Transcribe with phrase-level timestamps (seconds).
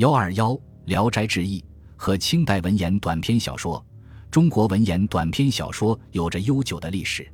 [0.00, 0.52] 幺二幺
[0.86, 1.60] 《聊斋志异》
[1.94, 3.84] 和清代文言短篇小说。
[4.30, 7.30] 中国文言短篇小说有着悠久的历史。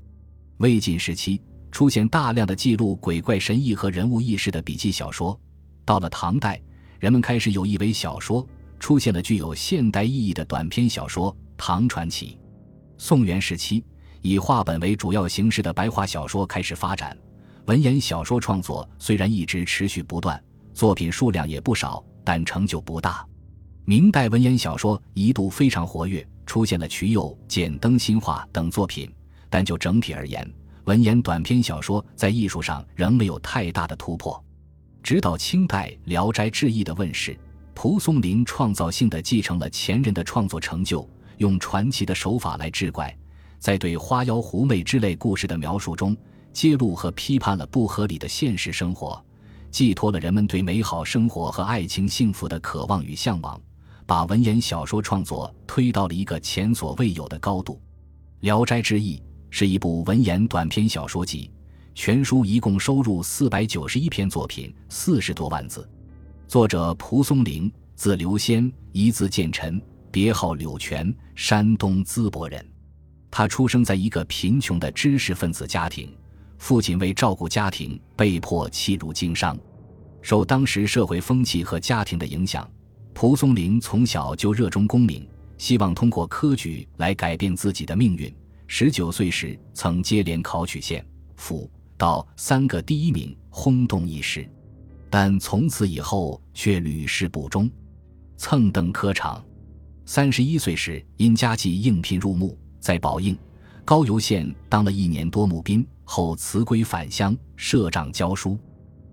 [0.56, 1.40] 魏晋时期
[1.70, 5.38] 出现大量的记录鬼怪神异和人物轶事的笔记小说。
[5.84, 6.60] 到了唐代，
[6.98, 8.44] 人们开始有意为小说，
[8.80, 12.36] 出现了具有现代意义的短篇小说《唐传奇》。
[12.98, 13.84] 宋元时期，
[14.22, 17.16] 以话本为主要形式的白话小说开始发展。
[17.66, 20.42] 文言小说创作虽然一直持续不断，
[20.74, 22.04] 作品数量也不少。
[22.26, 23.24] 但成就不大。
[23.84, 29.08] 明代文言小说一度非常活跃，出现了瞿友、简灯新话等作品。
[29.48, 30.44] 但就整体而言，
[30.86, 34.44] 文言短篇小说在艺术上仍没有太大的突破。
[35.04, 37.38] 直到清代《聊斋志异》的问世，
[37.74, 43.16] 蒲松龄创造性的继承了前人的创作成就，用传奇的手法来治怪，
[43.60, 46.16] 在对花妖狐媚之类故事的描述中，
[46.52, 49.24] 揭露和批判了不合理的现实生活。
[49.76, 53.60] 寄托了人们对美好生活和爱情幸福的渴望与向往，
[54.06, 57.74] 把文言小说创作推到了一个前所未有的高度。
[58.40, 59.18] 《聊斋志异》
[59.50, 61.50] 是一部文言短篇小说集，
[61.94, 65.86] 全书一共收录四百九十一篇作品，四十多万字。
[66.48, 69.78] 作者蒲松龄，字留仙，一字建臣，
[70.10, 72.66] 别号柳泉，山东淄博人。
[73.30, 76.16] 他出生在一个贫穷的知识分子家庭。
[76.58, 79.54] 父亲为照顾家庭，被迫弃入经商。
[80.26, 82.68] 受当时社会风气和家庭的影响，
[83.14, 85.24] 蒲松龄从小就热衷功名，
[85.56, 88.34] 希望通过科举来改变自己的命运。
[88.66, 94.44] 十九岁时，曾接连考取县、府、到三个第一名，轰动一时。
[95.08, 97.70] 但从此以后却屡试不中，
[98.36, 99.40] 蹭登科场。
[100.06, 103.38] 三十一岁时，因家计应聘入幕，在宝应、
[103.84, 105.86] 高邮县当了一年多募兵。
[106.02, 108.58] 后辞归返乡，设帐教书。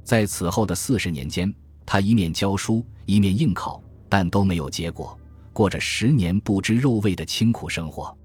[0.04, 1.54] 在此后的四十年间，
[1.86, 5.18] 他一面教书，一面应考，但都没有结果，
[5.52, 8.16] 过着十年不知肉味的清苦生活。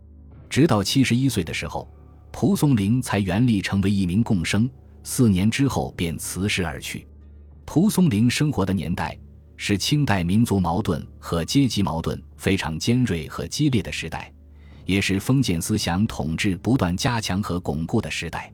[0.51, 1.89] 直到七十一岁的时候，
[2.33, 4.69] 蒲松龄才圆立成为一名贡生。
[5.05, 7.07] 四年之后便辞世而去。
[7.65, 9.19] 蒲松龄生活的年代
[9.57, 14.31] 是清代民族矛盾和阶级矛盾非常尖锐和激烈的时代，
[14.85, 18.53] 也是封建思想统治不断加强和巩固的时代。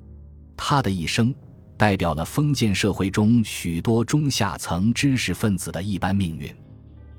[0.56, 1.34] 他的一生，
[1.76, 6.54] 代表了封建社会中许多中下层知识分子的一般命运。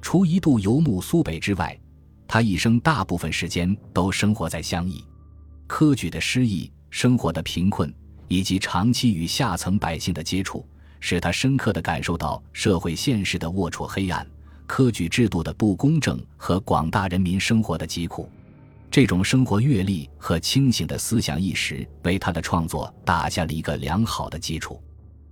[0.01, 1.77] 除一度游牧苏北之外，
[2.27, 5.03] 他一生大部分时间都生活在乡邑。
[5.67, 7.93] 科举的失意、生活的贫困，
[8.27, 10.65] 以及长期与下层百姓的接触，
[10.99, 14.25] 使他深刻地感受到社会现实的龌龊黑暗、
[14.67, 18.29] 科举制度的不公正和广大人民生活的疾苦。
[18.91, 24.75] 这种生活阅历和清醒的思想意识，为他的创作打下了一个良好的基础。《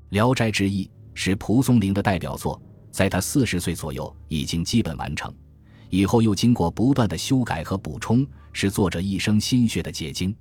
[0.09, 5.33] 聊斋志异》是蒲松龄的代表作，在他四十岁左右已经基本完成，
[5.89, 10.35] 以后又经过不断的修改和补充，是作者一生心血的结晶。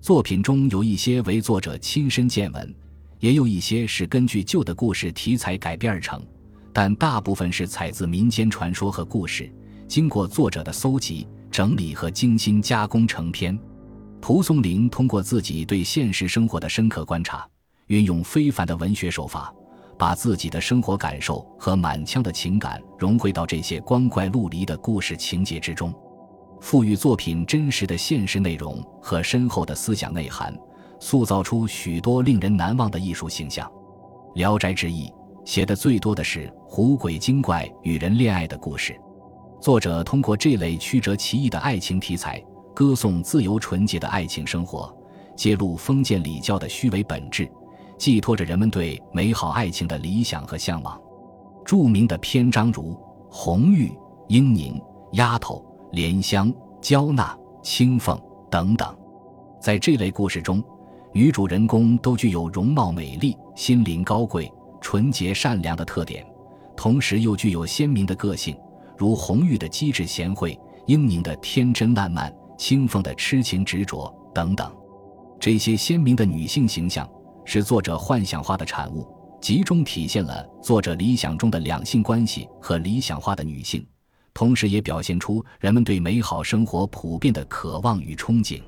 [0.00, 2.74] 作品中有一些为作者亲身见闻，
[3.18, 6.22] 也有一些是根据旧的故事题材改编而成，
[6.72, 9.50] 但大部分是采自民间传说和故事，
[9.88, 11.26] 经过作者的搜集。
[11.58, 13.58] 整理和精心加工成篇。
[14.20, 17.44] 蒲松龄通过自己对现实生活的深刻观察，
[17.88, 19.52] 运用非凡的文学手法，
[19.98, 25.92] 把自己的生活感受和满腔的情感融汇到这些光怪陆离的故事情节之中，
[26.60, 30.56] 赋予作品真实的现实内容和深厚的思想内涵，
[31.00, 33.68] 塑造出许多令人难忘的艺术形象。
[34.36, 35.08] 《聊斋志异》
[35.44, 38.96] 写的最多的是狐鬼精怪与人恋爱的故事。
[39.60, 42.42] 作者通过这类曲折奇异的爱情题材，
[42.72, 44.94] 歌颂自由纯洁的爱情生活，
[45.34, 47.50] 揭露封建礼教的虚伪本质，
[47.98, 50.98] 寄托着人们对美好爱情的理想和向往。
[51.64, 52.96] 著名的篇章如
[53.28, 53.92] 红玉、
[54.28, 54.80] 英宁、
[55.12, 58.96] 丫头、莲香、娇娜、青凤等等，
[59.60, 60.62] 在这类故事中，
[61.12, 66.24] 女主人公都具有容貌美丽、心灵高贵、纯洁善良的特点，
[66.76, 68.56] 同时又具有鲜明的个性。
[68.98, 74.70] 如红玉的机智贤惠，英宁的天真烂漫，清凤的痴情执着等等，
[75.38, 77.08] 这些鲜明的女性形象
[77.44, 79.06] 是作者幻想化的产物，
[79.40, 83.86] 集中体现了作者理想中的两性关系和理想化的女性，
[84.34, 88.60] 同时也表现出人们对美好生活普遍的渴望与憧憬。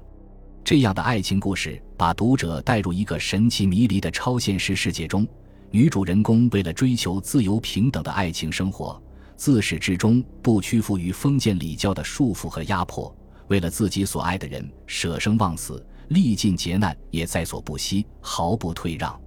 [0.63, 5.27] 这样的爱情故事把读者带入一个神奇迷离的超现实世界中，
[5.73, 9.03] 女主人公为了追求自由平等的爱情生活。
[9.41, 13.11] 自始至终不屈服于封建礼教的束缚和压迫，
[13.49, 19.19] 为了自己所爱的人舍生忘死，历尽劫难也在所不惜，毫不退让。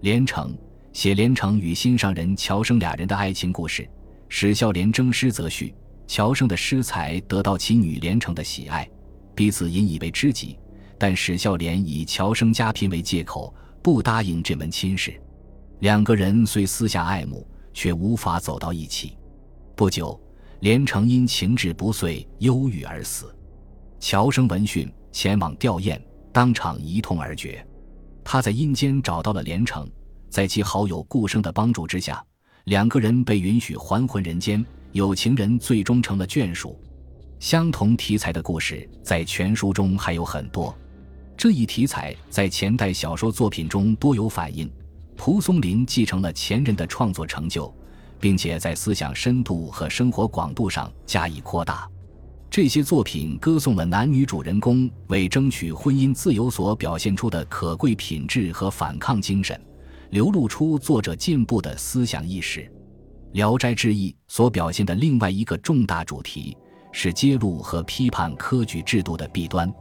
[0.00, 0.56] 连城
[0.94, 3.86] 写连城与心上人乔生俩人的爱情故事，
[4.30, 5.74] 史孝廉征诗则序，
[6.06, 8.88] 乔生的诗才得到其女连城的喜爱，
[9.34, 10.58] 彼此引以为知己。
[10.96, 15.20] 但史孝廉以乔生家贫为借口，不答应这门亲事。
[15.80, 19.18] 两个人虽私下爱慕，却无法走到一起。
[19.80, 20.20] 不久，
[20.58, 23.34] 连城因情志不遂，忧郁而死。
[23.98, 25.98] 乔生闻讯前往吊唁，
[26.34, 27.66] 当场一痛而绝。
[28.22, 29.90] 他在阴间找到了连城，
[30.28, 32.22] 在其好友顾生的帮助之下，
[32.64, 34.62] 两个人被允许还魂人间，
[34.92, 36.78] 有情人最终成了眷属。
[37.38, 40.76] 相同题材的故事在全书中还有很多。
[41.38, 44.70] 这一题材在前代小说作品中多有反映。
[45.16, 47.74] 蒲松龄继承了前人的创作成就，
[48.20, 51.88] 并且在思想深度和生活广度上加以扩大。
[52.50, 59.60] 这些作品歌颂了男女主人公为争取婚姻自由所表现出的可贵品质和反抗精神，
[60.10, 62.60] 流露出作者进步的思想意识。
[63.32, 66.56] 《聊斋志异》所表现的另外一个重大主题
[66.90, 69.72] 是揭露和批判科举制度的弊端。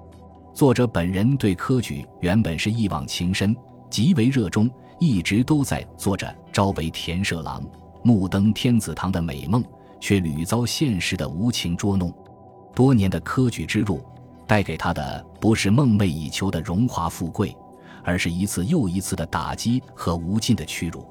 [0.53, 3.56] 作者本人对科举原本是一往情深，
[3.89, 4.69] 极为热衷，
[5.00, 7.63] 一直都在做着朝为田舍郎、
[8.04, 9.63] 目登天子堂的美梦，
[10.00, 12.13] 却屡遭现实的无情捉弄。
[12.75, 14.04] 多年的科举之路，
[14.48, 17.56] 带给他的不是梦寐以求的荣华富贵，
[18.04, 21.06] 而是一次又一次的打击和无尽的屈辱。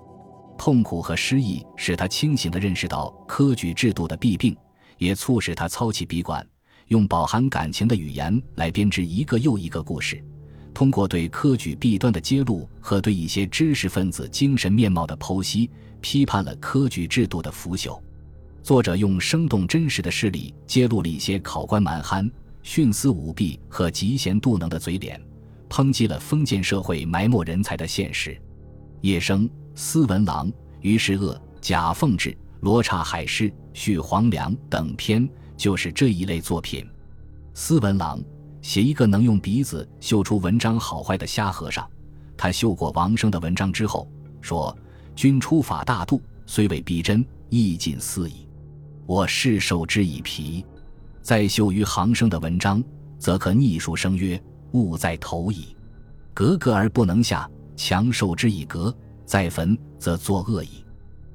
[0.56, 4.56] 痛苦和失意使他清醒地认识到科举制度的弊病，
[4.96, 6.44] 也促使他操起笔管。
[6.88, 10.24] 用饱含感情的语言来编织一个又一个故事，
[10.72, 15.70] 通过对科举弊端的揭露和对一些知识分子精神面貌的剖析，
[16.00, 18.00] 批判了科举制度的腐朽。
[18.62, 22.30] 作者用生动真实的事例揭露了一些考官蛮憨、
[22.62, 25.20] 徇私舞弊和嫉贤妒能的嘴脸，
[25.68, 28.40] 抨击了封建社会埋没人才的现实。
[29.00, 35.28] 叶生、司文郎、于世鄂、贾凤志、罗刹海市、续黄粱等篇。
[35.56, 36.88] 就是这一类作品，
[37.52, 38.22] 斯文郎
[38.62, 41.84] 写一个能用鼻子嗅出文章好坏的瞎和尚。
[42.36, 44.08] 他嗅过王生的文章之后，
[44.40, 44.72] 说
[45.18, 48.46] ：“君出法大度，虽未逼真，意尽思矣。
[49.04, 50.64] 我是受之以皮。
[51.20, 52.80] 再嗅于行生的文章，
[53.18, 54.40] 则可逆数生曰
[54.74, 55.76] ：‘物在头矣。’
[56.32, 60.84] 格格而不能下，强受之以格，在焚则作恶矣。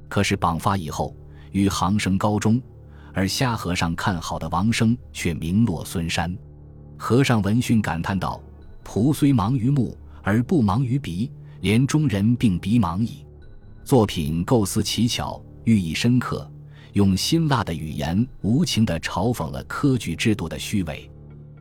[0.07, 1.13] 可是榜发以后，
[1.51, 2.61] 与行生高中。”
[3.13, 6.33] 而瞎和尚看好的王生却名落孙山。
[6.97, 8.41] 和尚闻讯感叹道
[8.87, 11.29] ：“仆虽忙于目，而不忙于鼻，
[11.59, 13.22] 连中人并鼻忙矣。”
[13.83, 16.49] 作品构思奇巧，寓意深刻，
[16.93, 21.09] 用辛辣的语言无情地嘲讽了科举制度的虚伪。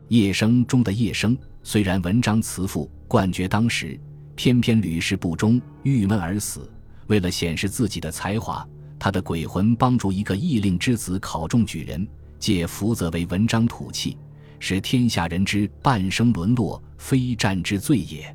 [0.07, 3.99] 夜生中的夜生虽然文章辞赋冠绝当时，
[4.35, 6.71] 偏偏屡试不中，郁闷而死。
[7.07, 8.65] 为了显示自己的才华。
[8.97, 12.07] 他的鬼魂帮助一个异令之子考中举人，
[12.39, 14.17] 借福泽为文章吐气，
[14.59, 18.33] 使天下人知半生沦落非战之罪也。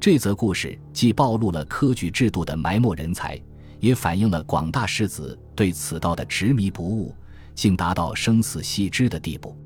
[0.00, 3.40] 这则故事既暴露了科举制度的埋没人才，
[3.80, 7.12] 也反映了广大士子对此道的执迷不悟，
[7.52, 9.56] 竟达到生死系之的地步。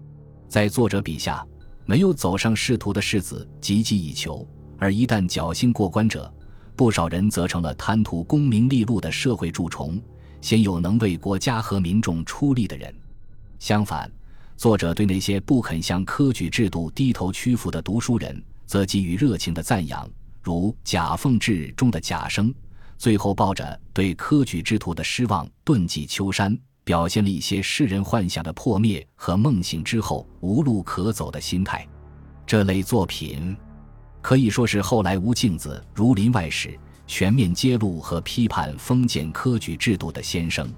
[0.48, 1.46] 在作者笔下，
[1.84, 4.46] 没有走上仕途的士子汲汲以求，
[4.78, 6.32] 而一旦侥幸过关者，
[6.74, 10.00] 不少人则成了贪图功名利禄的社会蛀虫。
[10.40, 12.92] 鲜有能为国家和民众出力的人。
[13.58, 14.10] 相反，
[14.56, 20.10] 作者对那些不肯向科举制度低头屈服的读书人，则给予热情的赞扬。
[20.42, 22.52] 如《贾凤志》中的贾生，
[22.98, 31.86] 最后抱着对科举制度的失望遁迹秋山，表现了一些世人幻想的破灭和梦醒之后无路可走的心态。
[32.46, 33.56] 这类作品
[34.20, 36.68] 可以说是后来吴敬梓《儒林外史》。
[37.04, 40.66] 全面揭露和批判封建科举制度的先声，《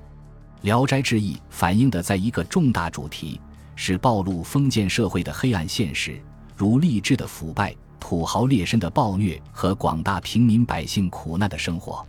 [0.63, 3.41] 聊斋志异》反映的在一个重大主题
[3.77, 6.21] 是暴露封建社会的黑暗现实，
[6.57, 12.07] 如吏治的腐败、土豪劣绅的暴虐和广大平民百姓苦难的生活。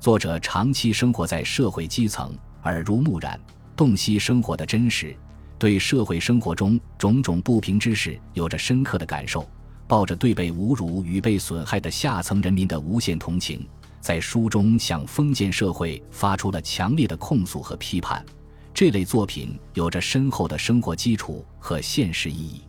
[0.00, 3.38] 作者长期生活在社会基层，耳濡目染，
[3.76, 5.14] 洞悉生活的真实，
[5.56, 9.48] 对社会生活中种种不平之事有着深刻的感受。
[9.86, 13.64] 抱着对被侮辱与被损害的下层人民的无限同情，
[14.00, 18.26] 在书中向封建社会发出了强烈的控诉和批判。
[18.74, 22.62] 这类作品有着深厚的生活基础和现实意义。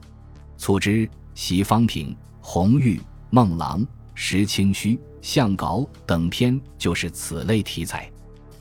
[0.55, 2.15] 促之、席方平、
[2.51, 8.11] 红玉、孟郎、石清虚、相稿等篇就是此类题材。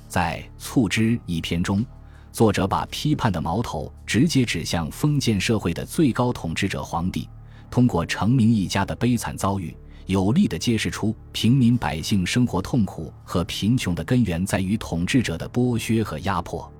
[0.08, 1.82] 在促织一篇中，
[2.30, 7.26] 作者把批判的矛头直接指向封建社会的最高统治者皇帝。
[7.70, 16.70] 通过成名一家的悲惨遭遇，有力地揭示出平民百姓生活痛苦和贫穷的根源在于统治者的剥削和压迫。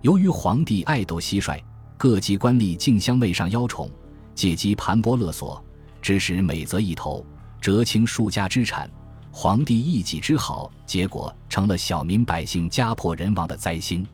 [0.00, 1.60] 由于皇帝爱斗蟋蟀，
[1.98, 3.90] 各级官吏竞相位上邀宠，
[4.34, 5.62] 借机盘剥勒索，
[6.06, 7.26] 致使每择一头，
[7.60, 8.88] 折清数家之产。
[9.32, 14.06] 皇帝一己之好，结果成了小民百姓家破人亡的灾星。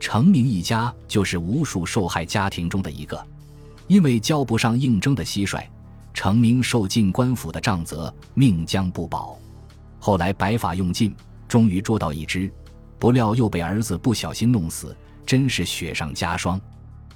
[0.00, 3.22] 成名一家就是无数受害家庭中的一个，
[3.86, 5.62] 因为交不上应征的蟋蟀，
[6.14, 9.38] 成名受尽官府的杖责，命将不保。
[9.98, 11.14] 后来白发用尽，
[11.46, 12.50] 终于捉到一只，
[12.98, 16.58] 不料又被儿子不小心弄死，真是雪上加霜。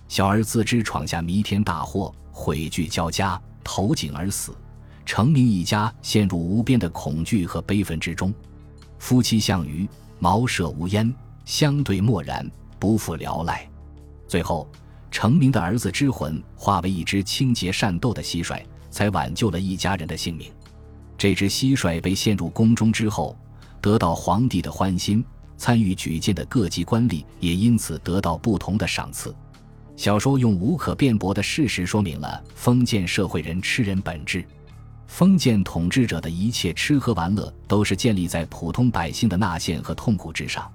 [0.09, 4.55] 小儿自知闯下弥天大祸，悔惧交加，投井而死。
[5.07, 8.33] 程明一家陷入无边的恐惧和悲愤之中，
[8.99, 9.89] 夫妻相与，
[10.19, 11.13] 茅舍无烟，
[11.45, 12.49] 相对默然，
[12.79, 13.69] 不复聊赖。
[14.29, 14.69] 最后，
[15.11, 20.53] 程明的儿子之魂化为一只清洁善斗的蟋蟀，才挽救了一家人的性命。
[21.19, 23.37] 这只蟋蟀被献入宫中之后，
[23.81, 25.25] 得到皇帝的欢心，
[25.57, 29.35] 参与举荐的各级官吏也因此得到不同的赏赐。
[30.01, 34.43] 小说用无可辩驳的事实说明了封建社会人吃人本质。
[35.07, 40.73] 封建统治者的一切吃喝玩乐都是建立在普通百姓的纳谏和痛苦之上，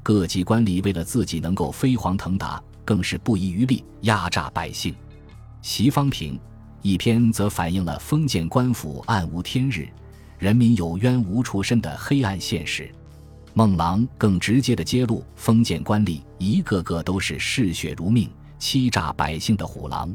[0.00, 4.94] 各级官吏为了自己能够飞黄腾达，更是不遗余力压榨百姓。
[5.60, 6.38] 席方平
[6.80, 9.88] 一篇则反映了封建官府暗无天日、
[10.38, 12.88] 人民有冤无处伸的黑暗现实。
[13.54, 20.14] 孟郎更直接地揭露封建官吏一个个都是嗜血如命、欺诈百姓的虎狼，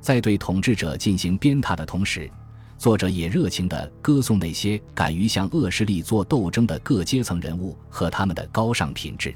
[0.00, 2.30] 在对统治者进行鞭挞的同时。
[2.78, 9.32] 作者也热情地歌颂那些敢于向恶势力做斗争的各阶层人物和他们的高尚品质。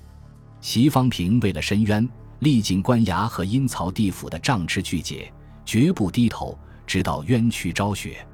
[0.61, 2.09] 席方平为了申冤，
[2.41, 5.33] 历尽官衙和阴曹地府的杖笞巨解，
[5.65, 8.27] 绝不低头，直到冤屈昭雪。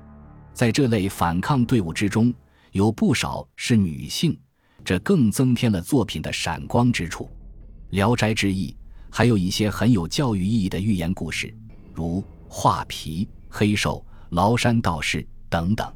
[0.54, 2.32] 在这类反抗队伍之中，
[2.70, 4.34] 有不少是女性，
[4.82, 7.24] 这更增添了作品的闪光之处。
[7.90, 8.70] 《聊斋志异》
[9.14, 11.54] 还有一些很有教育意义的寓言故事，
[11.92, 14.02] 如画皮、黑兽。
[14.30, 15.86] 崂山道士等等，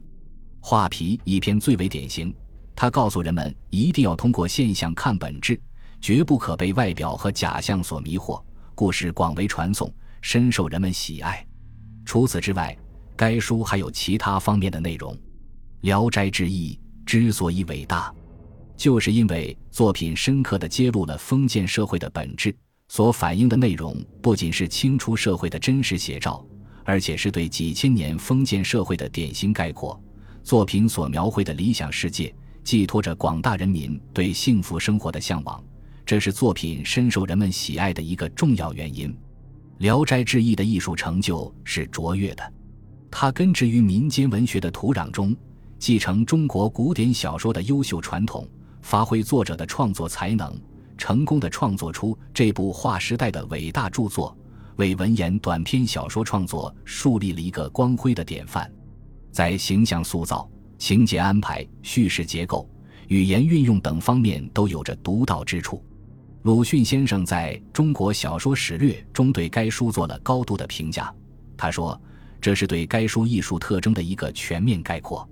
[0.60, 2.34] 画皮一篇最为典型。
[2.74, 5.58] 它告诉人们，一定要通过现象看本质，
[6.02, 8.38] 绝不可被外表和假象所迷惑。
[8.74, 11.42] 故事广为传颂，深受人们喜爱。
[12.04, 12.76] 除此之外，
[13.16, 15.14] 该书还有其他方面的内容。
[15.80, 18.14] 《聊斋志异》之所以伟大，
[18.76, 22.54] 就是因为作品深刻地揭露了封建社会的本质，
[22.88, 26.44] 所反映的内容不仅是清初社会的真实写照。
[26.88, 30.00] 而且是对几千年封建社会的典型概括。
[30.44, 35.60] 作品所描绘的理想世界，寄托着广大人民对幸福生活的向往，
[36.06, 39.08] 这是作品深受人们喜爱的一个重要原因。
[39.78, 42.52] 《聊斋志异》的艺术成就是卓越的，
[43.10, 45.36] 它根植于民间文学的土壤中，
[45.80, 48.48] 继承中国古典小说的优秀传统，
[48.80, 50.56] 发挥作者的创作才能，
[50.96, 54.36] 成功的创作出这部划时代的伟大著作。
[54.76, 58.70] 为文言短篇小说创作树立了一个光辉的典范，
[59.32, 62.68] 在形象塑造、情节安排、叙事结构、
[63.08, 65.82] 语言运用等方面都有着独到之处。
[66.42, 71.10] 鲁迅先生在中国小说史略中对该书做了高度的评价，
[71.56, 71.98] 他说
[72.38, 75.26] ：“这是对该书艺术特征的一个全面概括。”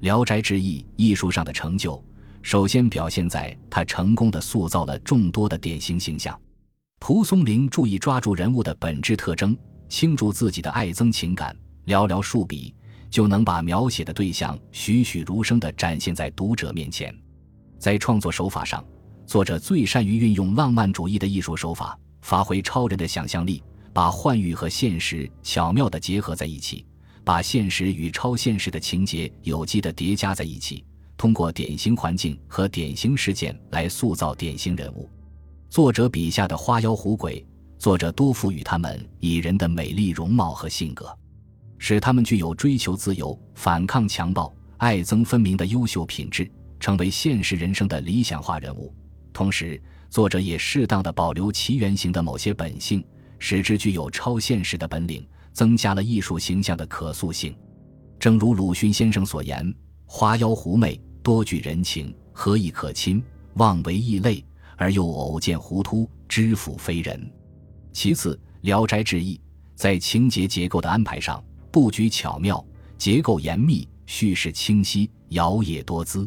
[0.02, 2.02] 《聊斋志异》艺术上的成就，
[2.42, 6.38] 首先表现在他成功的塑造了众多的典型形象。
[7.00, 9.56] 蒲松龄注意抓住人物的本质特征，
[9.88, 12.74] 倾注自己的爱憎情感，寥寥数笔
[13.10, 17.14] 就能把描写的对象栩栩如生地展现在读者面前。
[17.78, 18.84] 在创作手法上，
[19.26, 26.84] 作者最善于运用浪漫主义的艺术手法，发挥超人的想象力，把幻欲和现实巧妙地结合在一起，
[27.24, 30.84] 把现实与超现实的情节有机地叠加在一起，
[31.18, 35.10] 通过典型环境和典型事件来塑造典型人物。
[35.68, 37.44] 作者笔下的花妖狐鬼，
[37.76, 41.12] 作者多赋予他们以人的美丽容貌和性格，
[41.76, 46.48] 使他们具有追求自由、反抗强暴、爱憎分明的优秀品质，
[46.78, 48.94] 成为现实人生的理想化人物。
[49.32, 53.04] 同时，作者也适当的保留其原型的某些本性，
[53.40, 57.54] 使之具有超现实的本领，增加了艺术形象的可塑性。
[58.20, 59.74] 正如鲁迅先生所言
[60.06, 63.22] ：“花妖狐媚，多具人情，何以可亲？
[63.56, 64.42] 妄为异类。”
[64.78, 67.30] 而又偶见糊涂，知府非人。
[67.92, 69.36] 其次，《聊斋志异》
[69.74, 72.64] 在情节结构的安排上，布局巧妙，
[72.96, 76.26] 结构严密，叙事清晰，摇曳多姿。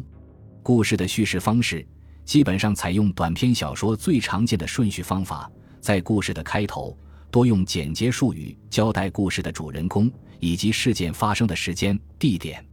[0.62, 1.84] 故事的叙事方式
[2.24, 6.96] 基本上采用短篇小说最常见的顺序方法，在故事的开头
[7.28, 12.64] 多用简洁术语交代故事的主人公以及事件发生的时间、地点。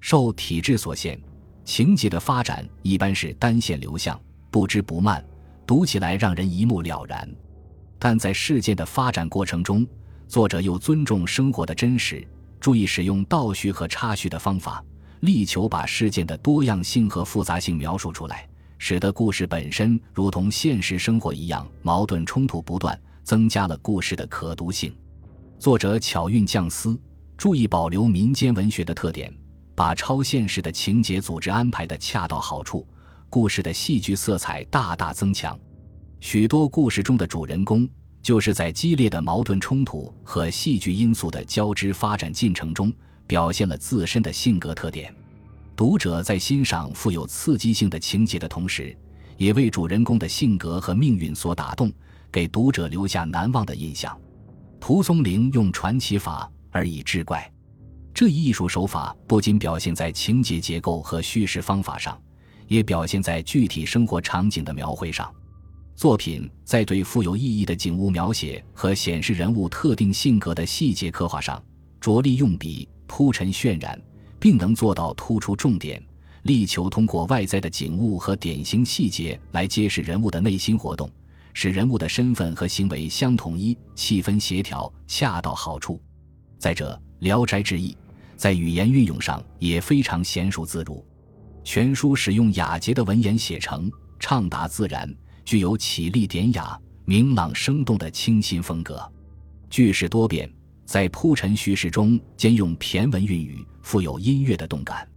[0.00, 1.20] 受体制所限，
[1.66, 4.18] 情节的发展一般是单线流向。
[4.50, 5.22] 不知不慢，
[5.66, 7.28] 读起来让人一目了然。
[7.98, 9.86] 但在事件的发展过程中，
[10.28, 12.26] 作者又尊重生活的真实，
[12.60, 14.82] 注意使用倒叙和插叙的方法，
[15.20, 24.94] 力求把事件的多样性和复杂性描述出来，使得故事本身如同现实生活一样矛盾冲突不断，增加了故事的可读性。
[25.58, 26.98] 作者巧运匠思，
[27.36, 29.34] 注意保留民间文学的特点，
[29.76, 32.84] 把超现实的情节组织安排的恰到好处，
[33.28, 35.56] 故事的戏剧色彩大大增强。
[36.18, 37.86] 许多故事中的主人公，
[38.22, 42.90] 就是在激烈的矛盾冲突和戏剧因素的交织发展进程中，
[43.26, 45.14] 表现了自身的性格特点。
[45.76, 48.96] 读者在欣赏富有刺激性的情节的同时，
[49.36, 51.92] 也为主人公的性格和命运所打动，
[52.32, 54.18] 给读者留下难忘的印象。
[54.80, 57.52] 蒲松龄用传奇法而以志怪，
[58.16, 62.18] 这一艺术手法不仅表现在情节结构和叙事方法上，
[62.66, 65.30] 也表现在具体生活场景的描绘上。
[65.94, 71.62] 作品在对富有意义的景物描写和显示人物特定性格的细节刻画上，
[72.00, 74.00] 着力用笔铺陈渲染，
[74.40, 76.02] 并能做到突出重点，
[76.44, 81.10] 力求通过外在的景物和典型细节来揭示人物的内心活动，
[81.52, 86.00] 使人物的身份和行为相统一，气氛协调，恰到好处。
[86.58, 87.92] 再者，《聊斋志异》
[88.36, 91.04] 在语言运用上也非常娴熟自如，
[91.64, 95.12] 全书使用雅洁的文言写成，畅达自然。
[95.44, 99.00] 具有绮丽典雅、明朗生动的清新风格，
[99.70, 100.52] 句式多变，
[100.84, 105.08] 在铺陈叙事中兼用骈文韵语，富有音乐的动感。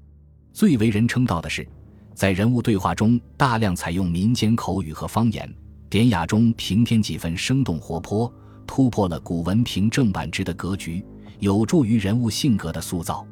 [0.54, 1.68] 最为人称道的是，
[2.14, 5.52] 在人物对话中大量采用民间口语和方言，
[5.90, 8.32] 典雅中平添几分生动活泼，
[8.68, 11.04] 突破了古文凭正板之的格局，
[11.40, 13.26] 有助于人物性格的塑造。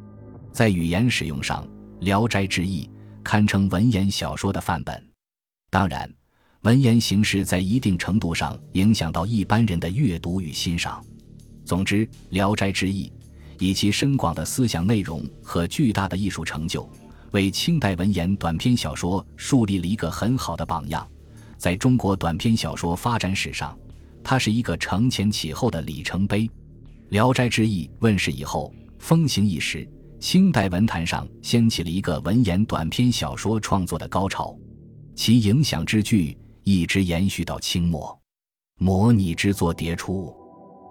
[0.51, 1.63] 在语言使用上，
[1.99, 2.85] 《聊斋志异》
[3.23, 5.01] 堪称文言小说的范本。
[5.69, 6.11] 当然。
[6.61, 11.05] 文言形式在一定程度上影响到一般人的阅读与欣赏。
[11.63, 13.07] 总之，《聊斋志异》
[13.59, 16.89] 以其深广的思想内容和巨大的艺术成就，
[17.31, 21.07] 为清代文言短篇小说树立了一个很好的榜样。
[21.57, 23.77] 在中国短篇小说发展史上，
[24.21, 26.41] 它是一个承前启后的里程碑。
[27.09, 29.87] 《聊斋志异》问世以后，风行一时，
[30.19, 34.53] 清代文坛上掀起了一个文言短篇小说创作的高潮，
[35.15, 36.37] 其影响之巨。
[36.63, 38.19] 一直延续到清末，
[38.77, 40.35] 模拟之作迭出。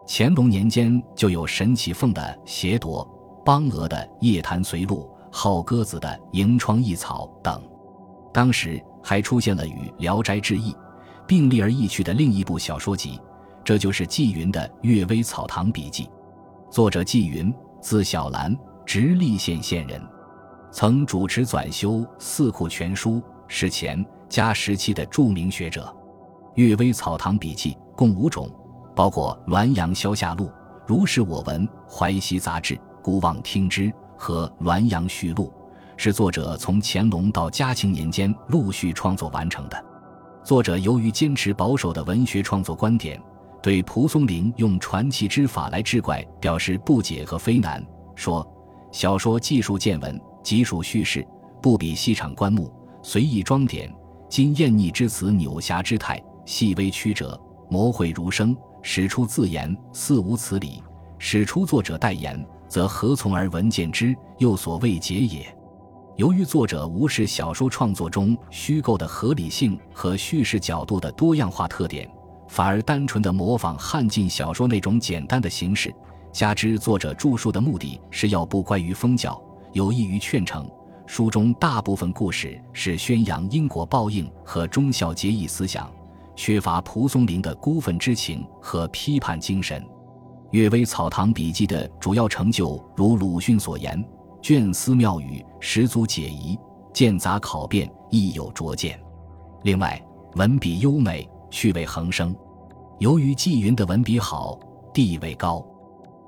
[0.09, 3.07] 乾隆年间就有沈启凤的《邪夺》，
[3.45, 7.63] 邦娥的《夜谈随录》，浩鸽子的《迎窗异草》等。
[8.33, 10.73] 当时还出现了与《聊斋志异》
[11.27, 13.21] 并立而异曲的另一部小说集，
[13.67, 16.05] 这就是纪云的《阅微草堂笔记》。
[16.71, 20.01] 作者纪云，字小兰，直隶县县人，
[20.71, 23.15] 曾主持纂修《四库全书》，
[23.49, 24.07] 是前。
[24.29, 25.83] 加时期的著名学者，
[26.55, 28.49] 《阅微草堂笔记》共五种，
[28.95, 30.45] 包括《滦阳消夏录》
[30.87, 33.83] 《如是我闻》《淮西杂志》《孤望听之》
[34.17, 35.53] 和《滦阳序录》，
[35.97, 39.85] 是作者从乾隆到嘉庆年间陆续创作完成的。
[40.45, 43.21] 作者由于坚持保守的文学创作观点，
[43.67, 48.47] 对蒲松龄用传奇之法来治怪表示不解和非难，说
[48.93, 51.27] ：“小说技术见闻，极属叙事，
[51.61, 53.93] 不比戏场观目，随意装点。”
[54.31, 57.37] 今艳逆之词，扭侠之态，细微曲折，
[57.69, 60.81] 模绘如生，使出自言，似无此理；
[61.19, 64.15] 使出作者代言，则何从而闻见之？
[64.39, 65.45] 又所未解也。
[66.15, 72.09] 由于作者无视小说创作中虚构的合理性和叙事角度的多样化特点，
[72.49, 75.95] 反而单纯的模仿汉晋小说那种简单的形式，
[76.33, 79.41] 加之作者著述的目的是要不乖于封教，
[79.73, 80.69] 有益于劝诚。
[81.07, 85.89] 书中大部分故事是宣扬因果报应和忠孝节义思想，
[86.35, 89.81] 缺乏蒲松龄的孤愤之情和批判精神。
[90.51, 94.05] 《阅微草堂笔记》的主要成就如鲁迅所言
[94.43, 96.59] ：“卷思妙语，十足解疑；
[96.93, 98.99] 见杂考辨，亦有拙见。”
[99.63, 100.01] 另外，
[100.35, 102.35] 文笔优美，趣味横生。
[102.99, 104.59] 由于纪云的文笔好，
[104.95, 105.65] 地位高，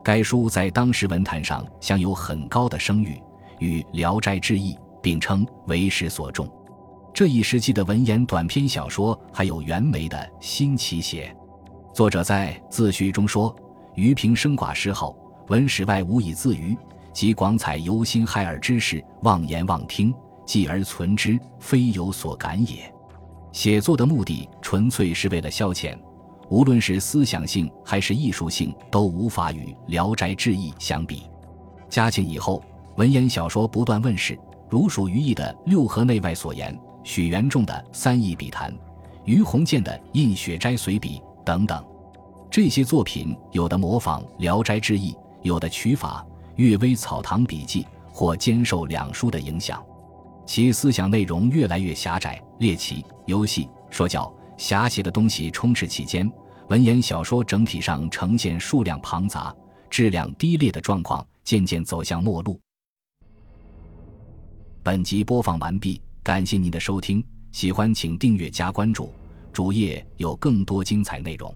[0.03, 3.21] 该书在当时文坛上享有很高的声誉。
[3.61, 6.49] 与《聊斋志异》并称为时所重。
[7.13, 11.35] 这一时期的文言短篇小说还有袁枚的《新奇写》。
[11.93, 13.53] 作者在自序中说
[13.97, 15.13] ：“余平生寡嗜好，
[15.49, 16.77] 文史外无以自娱，
[17.13, 20.15] 及广采由心骇耳之事，妄言妄听，
[20.47, 22.89] 继而存之，非有所感也。”
[23.59, 25.93] 写作的目的纯粹是为了消遣，
[26.49, 31.25] 无论是思想性还是艺术性，都无法与《聊斋志异》相比。
[31.89, 32.63] 嘉庆以后。
[32.95, 38.73] 文言小说不断问世，如属于意的六合内外所言，许元仲的《三义笔谈》，
[39.25, 41.85] 于鸿渐的《印雪斋随笔》等等。
[42.49, 49.85] 这些作品有的模仿《聊斋志异》，有的取法《阅微草堂笔记》或兼受两书的影响，
[50.49, 56.27] 其思想内容越来越狭窄，猎奇、游戏、说教、狭邪的东西充斥其间，
[56.71, 59.55] 文言小说整体上呈现数量庞杂、
[59.91, 62.59] 质量低劣的状况，渐渐走向末路。
[64.83, 69.13] 本集播放完毕，感谢您的收听，喜欢请订阅加关注，
[69.53, 71.55] 主页有更多精彩内容。